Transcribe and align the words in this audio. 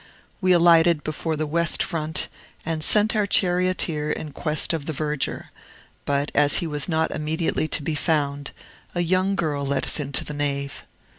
We 0.41 0.51
alighted 0.51 1.03
before 1.03 1.35
the 1.35 1.45
west 1.45 1.83
front, 1.83 2.27
and 2.65 2.83
sent 2.83 3.15
our 3.15 3.27
charioteer 3.27 4.09
in 4.09 4.31
quest 4.31 4.73
of 4.73 4.87
the 4.87 4.93
verger; 4.93 5.51
but, 6.05 6.31
as 6.33 6.57
he 6.57 6.65
was 6.65 6.89
not 6.89 7.11
immediately 7.11 7.67
to 7.67 7.83
be 7.83 7.93
found, 7.93 8.49
a 8.95 9.01
young 9.01 9.35
girl 9.35 9.63
let 9.63 9.85
us 9.85 9.99
into 9.99 10.25
the 10.25 10.33
nave. 10.33 10.85